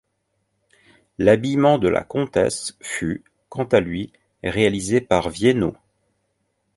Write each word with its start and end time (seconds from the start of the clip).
L’habillement 1.19 1.77
de 1.77 1.87
la 1.87 2.03
comtesse 2.03 2.75
fut, 2.81 3.23
quant 3.49 3.65
à 3.65 3.79
lui, 3.81 4.11
réalisé 4.43 4.99
par 4.99 5.29
Viénot. 5.29 5.75